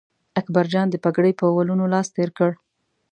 [0.39, 2.51] اکبرجان د پګړۍ په ولونو لاس تېر کړ.